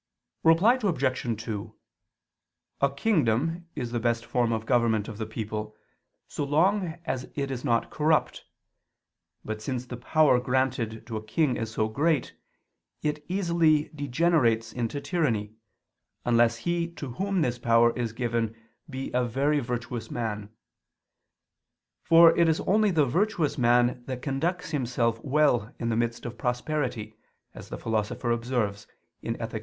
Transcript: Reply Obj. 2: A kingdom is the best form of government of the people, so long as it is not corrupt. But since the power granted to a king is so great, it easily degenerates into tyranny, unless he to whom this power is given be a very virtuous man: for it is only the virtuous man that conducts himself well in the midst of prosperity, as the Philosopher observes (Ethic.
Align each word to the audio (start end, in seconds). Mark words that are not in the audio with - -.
Reply 0.41 0.79
Obj. 0.81 1.41
2: 1.43 1.75
A 2.81 2.89
kingdom 2.95 3.67
is 3.75 3.91
the 3.91 3.99
best 3.99 4.25
form 4.25 4.51
of 4.51 4.65
government 4.65 5.07
of 5.07 5.19
the 5.19 5.27
people, 5.27 5.77
so 6.27 6.43
long 6.43 6.97
as 7.05 7.29
it 7.35 7.51
is 7.51 7.63
not 7.63 7.91
corrupt. 7.91 8.43
But 9.45 9.61
since 9.61 9.85
the 9.85 9.97
power 9.97 10.39
granted 10.39 11.05
to 11.05 11.17
a 11.17 11.23
king 11.23 11.55
is 11.55 11.69
so 11.73 11.87
great, 11.87 12.33
it 13.03 13.23
easily 13.27 13.89
degenerates 13.93 14.73
into 14.73 14.99
tyranny, 15.01 15.53
unless 16.25 16.57
he 16.65 16.89
to 16.93 17.11
whom 17.11 17.41
this 17.43 17.59
power 17.59 17.95
is 17.95 18.11
given 18.11 18.55
be 18.89 19.11
a 19.13 19.23
very 19.23 19.59
virtuous 19.59 20.09
man: 20.09 20.49
for 22.01 22.35
it 22.35 22.49
is 22.49 22.59
only 22.61 22.89
the 22.89 23.05
virtuous 23.05 23.55
man 23.55 24.03
that 24.07 24.23
conducts 24.23 24.71
himself 24.71 25.23
well 25.23 25.71
in 25.77 25.89
the 25.89 25.95
midst 25.95 26.25
of 26.25 26.39
prosperity, 26.39 27.15
as 27.53 27.69
the 27.69 27.77
Philosopher 27.77 28.31
observes 28.31 28.87
(Ethic. 29.23 29.59